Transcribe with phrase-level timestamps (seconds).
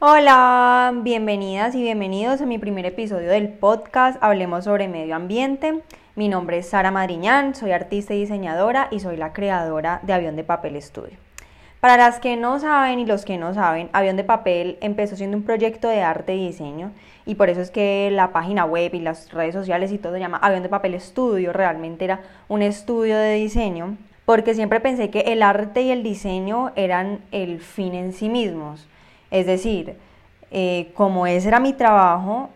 [0.00, 5.82] Hola, bienvenidas y bienvenidos a mi primer episodio del podcast Hablemos sobre Medio Ambiente.
[6.16, 10.34] Mi nombre es Sara Madriñán, soy artista y diseñadora y soy la creadora de Avión
[10.34, 11.16] de Papel Estudio.
[11.78, 15.36] Para las que no saben y los que no saben, Avión de Papel empezó siendo
[15.36, 16.90] un proyecto de arte y diseño
[17.24, 20.20] y por eso es que la página web y las redes sociales y todo se
[20.20, 25.20] llama Avión de Papel Estudio, realmente era un estudio de diseño porque siempre pensé que
[25.20, 28.88] el arte y el diseño eran el fin en sí mismos
[29.34, 29.96] es decir,
[30.52, 32.50] eh, como ese era mi trabajo,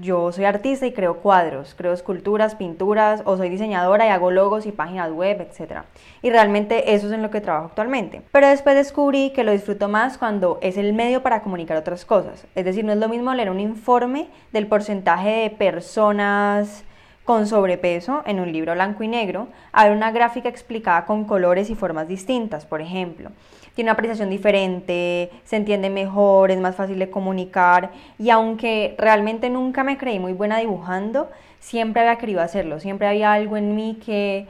[0.00, 4.66] yo soy artista y creo cuadros, creo esculturas, pinturas, o soy diseñadora y hago logos
[4.66, 5.82] y páginas web, etc.
[6.20, 8.22] Y realmente eso es en lo que trabajo actualmente.
[8.32, 12.46] Pero después descubrí que lo disfruto más cuando es el medio para comunicar otras cosas.
[12.56, 16.82] Es decir, no es lo mismo leer un informe del porcentaje de personas
[17.28, 21.68] con sobrepeso en un libro blanco y negro a ver una gráfica explicada con colores
[21.68, 23.32] y formas distintas, por ejemplo
[23.74, 29.50] tiene una apreciación diferente, se entiende mejor, es más fácil de comunicar y aunque realmente
[29.50, 31.28] nunca me creí muy buena dibujando,
[31.60, 34.46] siempre había querido hacerlo, siempre había algo en mí que,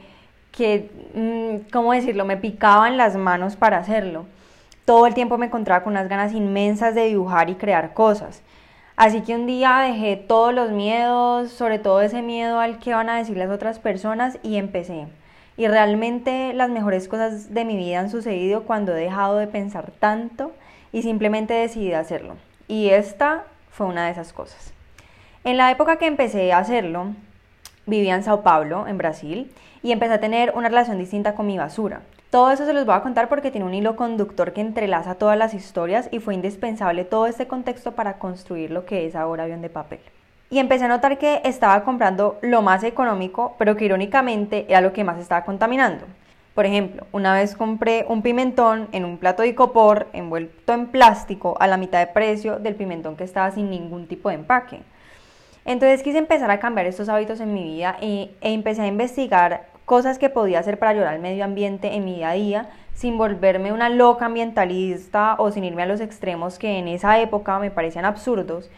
[0.52, 4.24] que mm, ¿cómo decirlo?, me picaba en las manos para hacerlo.
[4.84, 8.40] Todo el tiempo me encontraba con unas ganas inmensas de dibujar y crear cosas.
[8.98, 13.08] Así que un día dejé todos los miedos, sobre todo ese miedo al que van
[13.08, 15.06] a decir las otras personas y empecé.
[15.56, 19.92] Y realmente las mejores cosas de mi vida han sucedido cuando he dejado de pensar
[20.00, 20.50] tanto
[20.91, 22.34] y simplemente decidí hacerlo.
[22.66, 24.72] Y esta fue una de esas cosas.
[25.44, 27.12] En la época que empecé a hacerlo,
[27.86, 31.56] vivía en Sao Paulo, en Brasil, y empecé a tener una relación distinta con mi
[31.56, 32.00] basura.
[32.31, 35.39] Todo eso se los voy a contar porque tiene un hilo conductor que entrelaza todas
[35.39, 39.62] las historias y fue indispensable todo este contexto para construir lo que es ahora avión
[39.62, 40.00] de papel
[40.50, 44.93] y empecé a notar que estaba comprando lo más económico, pero que irónicamente era lo
[44.93, 46.06] que más estaba contaminando.
[46.55, 51.56] Por ejemplo, una vez compré un pimentón en un plato de copor envuelto en plástico
[51.60, 54.81] a la mitad de precio del pimentón que estaba sin ningún tipo de empaque.
[55.65, 59.66] Entonces quise empezar a cambiar estos hábitos en mi vida e, e empecé a investigar
[59.88, 63.16] cosas que podía hacer para ayudar al medio ambiente en mi día a día sin
[63.16, 67.71] volverme una loca ambientalista o sin irme a los extremos que en esa época me
[67.71, 68.71] parecían absurdos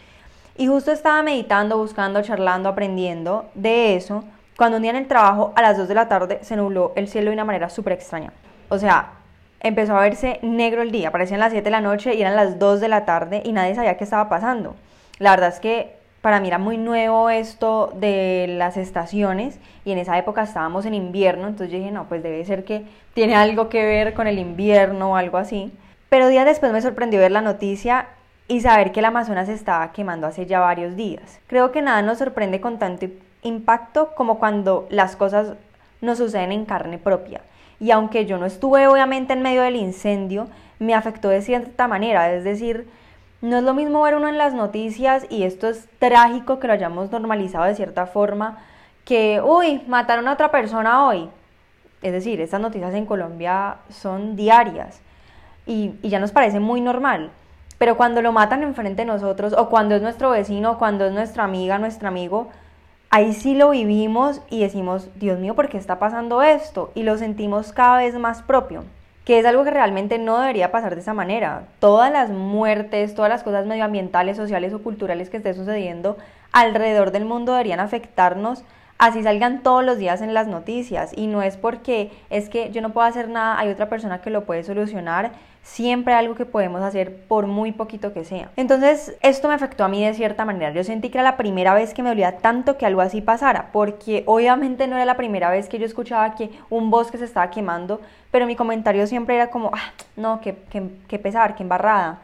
[0.56, 4.22] y justo estaba meditando, buscando, charlando, aprendiendo de eso,
[4.56, 7.08] cuando un día en el trabajo a las 2 de la tarde se nubló el
[7.08, 8.32] cielo de una manera súper extraña.
[8.68, 9.14] O sea,
[9.58, 12.58] empezó a verse negro el día, parecían las 7 de la noche y eran las
[12.60, 14.76] 2 de la tarde y nadie sabía qué estaba pasando.
[15.18, 19.98] La verdad es que para mí era muy nuevo esto de las estaciones y en
[19.98, 23.68] esa época estábamos en invierno, entonces yo dije, no, pues debe ser que tiene algo
[23.68, 25.72] que ver con el invierno o algo así.
[26.08, 28.08] Pero días después me sorprendió ver la noticia
[28.48, 31.40] y saber que el Amazonas estaba quemando hace ya varios días.
[31.46, 33.06] Creo que nada nos sorprende con tanto
[33.42, 35.54] impacto como cuando las cosas
[36.00, 37.42] nos suceden en carne propia.
[37.78, 40.48] Y aunque yo no estuve obviamente en medio del incendio,
[40.78, 42.32] me afectó de cierta manera.
[42.32, 42.88] Es decir,
[43.40, 46.74] no es lo mismo ver uno en las noticias y esto es trágico que lo
[46.74, 48.58] hayamos normalizado de cierta forma
[49.04, 51.28] que, uy, mataron a otra persona hoy.
[52.02, 55.00] Es decir, estas noticias en Colombia son diarias
[55.66, 57.30] y, ya nos parece muy normal.
[57.78, 61.12] Pero cuando lo matan enfrente de nosotros, o cuando es nuestro vecino, o cuando es
[61.12, 62.48] nuestra amiga, nuestro amigo,
[63.08, 66.92] ahí sí lo vivimos y decimos, Dios mío, ¿por qué está pasando esto?
[66.94, 68.84] Y lo sentimos cada vez más propio,
[69.24, 71.64] que es algo que realmente no debería pasar de esa manera.
[71.78, 76.16] Todas las muertes, todas las cosas medioambientales, sociales o culturales que estén sucediendo
[76.52, 78.64] alrededor del mundo deberían afectarnos
[79.00, 82.82] así salgan todos los días en las noticias y no es porque es que yo
[82.82, 85.32] no puedo hacer nada, hay otra persona que lo puede solucionar,
[85.62, 88.50] siempre algo que podemos hacer por muy poquito que sea.
[88.56, 91.74] Entonces esto me afectó a mí de cierta manera, yo sentí que era la primera
[91.74, 95.50] vez que me dolía tanto que algo así pasara, porque obviamente no era la primera
[95.50, 98.00] vez que yo escuchaba que un bosque se estaba quemando,
[98.30, 102.20] pero mi comentario siempre era como, ah, no, qué, qué, qué pesar, qué embarrada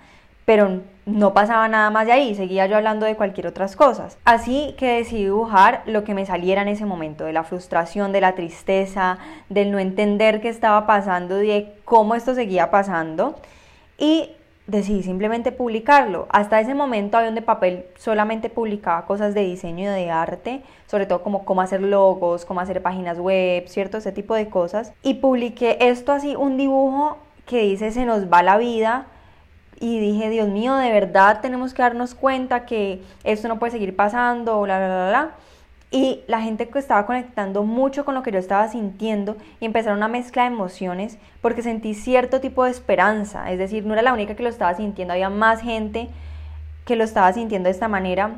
[0.47, 4.17] pero no pasaba nada más de ahí, seguía yo hablando de cualquier otras cosas.
[4.25, 8.21] Así que decidí dibujar lo que me saliera en ese momento, de la frustración, de
[8.21, 13.37] la tristeza, del no entender qué estaba pasando, de cómo esto seguía pasando
[13.99, 14.31] y
[14.69, 16.27] decidí simplemente publicarlo.
[16.31, 21.07] Hasta ese momento Avión de Papel solamente publicaba cosas de diseño y de arte, sobre
[21.07, 24.93] todo como cómo hacer logos, cómo hacer páginas web, cierto, ese tipo de cosas.
[25.03, 29.07] Y publiqué esto así, un dibujo que dice se nos va la vida
[29.79, 33.95] y dije, Dios mío, de verdad tenemos que darnos cuenta que esto no puede seguir
[33.95, 35.31] pasando, bla, bla, bla, bla.
[35.91, 39.99] y la gente que estaba conectando mucho con lo que yo estaba sintiendo y empezaron
[39.99, 44.13] una mezcla de emociones porque sentí cierto tipo de esperanza, es decir, no era la
[44.13, 46.09] única que lo estaba sintiendo, había más gente
[46.85, 48.37] que lo estaba sintiendo de esta manera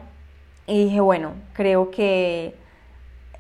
[0.67, 2.55] y dije, bueno, creo que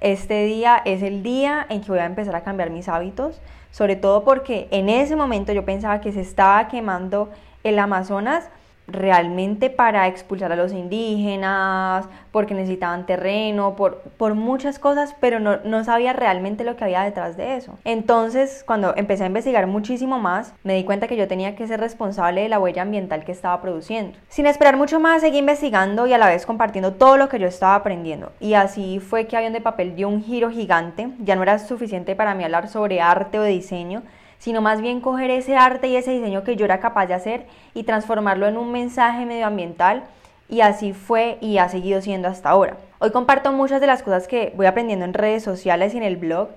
[0.00, 3.40] este día es el día en que voy a empezar a cambiar mis hábitos,
[3.70, 7.30] sobre todo porque en ese momento yo pensaba que se estaba quemando
[7.68, 8.48] el Amazonas
[8.88, 15.58] realmente para expulsar a los indígenas, porque necesitaban terreno, por, por muchas cosas, pero no,
[15.64, 17.78] no, sabía realmente lo que había detrás de eso.
[17.84, 21.80] Entonces, cuando empecé a investigar muchísimo más, me di cuenta que yo tenía que ser
[21.80, 24.16] responsable de la huella ambiental que estaba produciendo.
[24.28, 27.46] Sin esperar mucho más, seguí investigando y a la vez compartiendo todo lo que yo
[27.46, 28.32] estaba aprendiendo.
[28.40, 31.10] Y así fue que Avión de Papel dio un giro gigante.
[31.20, 34.02] Ya no era suficiente para mí hablar sobre arte o diseño,
[34.38, 37.46] sino más bien coger ese arte y ese diseño que yo era capaz de hacer
[37.74, 40.04] y transformarlo en un mensaje medioambiental
[40.48, 42.76] y así fue y ha seguido siendo hasta ahora.
[43.00, 46.16] Hoy comparto muchas de las cosas que voy aprendiendo en redes sociales y en el
[46.16, 46.48] blog,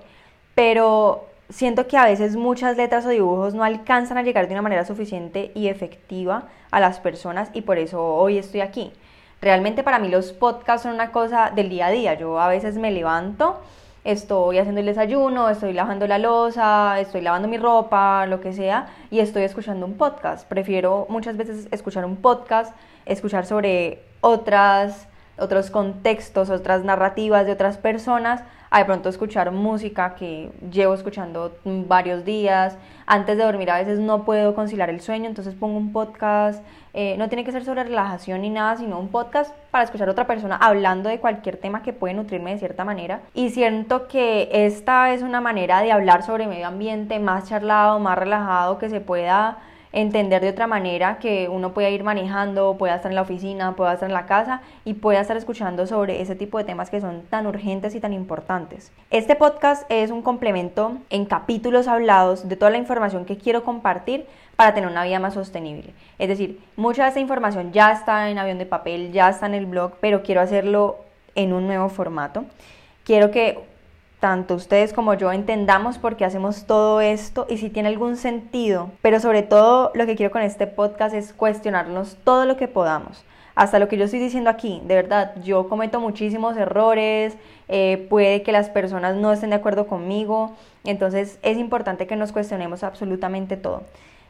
[0.54, 4.62] pero siento que a veces muchas letras o dibujos no alcanzan a llegar de una
[4.62, 8.92] manera suficiente y efectiva a las personas y por eso hoy estoy aquí.
[9.40, 12.14] Realmente para mí los podcasts son una cosa del día a día.
[12.14, 13.60] Yo a veces me levanto
[14.04, 18.88] estoy haciendo el desayuno, estoy lavando la losa, estoy lavando mi ropa, lo que sea,
[19.10, 20.46] y estoy escuchando un podcast.
[20.48, 22.74] Prefiero muchas veces escuchar un podcast,
[23.06, 25.08] escuchar sobre otras,
[25.38, 28.42] otros contextos, otras narrativas de otras personas,
[28.72, 32.78] a de pronto escuchar música que llevo escuchando varios días.
[33.04, 36.64] Antes de dormir a veces no puedo conciliar el sueño, entonces pongo un podcast.
[36.94, 40.12] Eh, no tiene que ser sobre relajación ni nada, sino un podcast para escuchar a
[40.12, 43.20] otra persona hablando de cualquier tema que puede nutrirme de cierta manera.
[43.34, 48.16] Y siento que esta es una manera de hablar sobre medio ambiente más charlado, más
[48.16, 49.58] relajado, que se pueda
[49.92, 53.92] entender de otra manera que uno pueda ir manejando, pueda estar en la oficina, pueda
[53.92, 57.22] estar en la casa y pueda estar escuchando sobre ese tipo de temas que son
[57.22, 58.92] tan urgentes y tan importantes.
[59.10, 64.26] Este podcast es un complemento en capítulos hablados de toda la información que quiero compartir
[64.56, 65.92] para tener una vida más sostenible.
[66.18, 69.54] Es decir, mucha de esta información ya está en avión de papel, ya está en
[69.54, 70.98] el blog, pero quiero hacerlo
[71.34, 72.44] en un nuevo formato.
[73.04, 73.71] Quiero que
[74.22, 78.92] tanto ustedes como yo entendamos por qué hacemos todo esto y si tiene algún sentido.
[79.02, 83.24] Pero sobre todo lo que quiero con este podcast es cuestionarnos todo lo que podamos.
[83.56, 87.36] Hasta lo que yo estoy diciendo aquí, de verdad, yo cometo muchísimos errores,
[87.66, 90.52] eh, puede que las personas no estén de acuerdo conmigo,
[90.84, 93.82] entonces es importante que nos cuestionemos absolutamente todo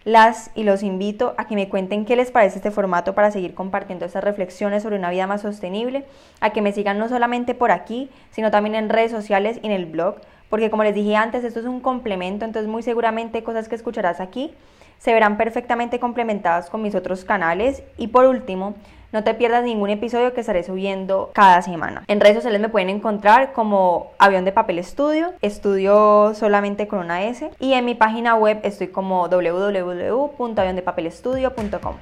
[0.05, 3.55] las y los invito a que me cuenten qué les parece este formato para seguir
[3.55, 6.05] compartiendo estas reflexiones sobre una vida más sostenible,
[6.41, 9.73] a que me sigan no solamente por aquí, sino también en redes sociales y en
[9.73, 10.17] el blog,
[10.53, 14.21] porque como les dije antes, esto es un complemento, entonces muy seguramente cosas que escucharás
[14.21, 14.53] aquí
[14.99, 18.75] se verán perfectamente complementadas con mis otros canales y por último,
[19.13, 22.05] no te pierdas ningún episodio que estaré subiendo cada semana.
[22.07, 27.23] En redes sociales me pueden encontrar como Avión de Papel Estudio, estudio solamente con una
[27.23, 31.95] S, y en mi página web estoy como www.aviondepapelestudio.com.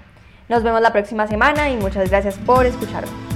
[0.48, 3.29] Nos vemos la próxima semana y muchas gracias por escucharme.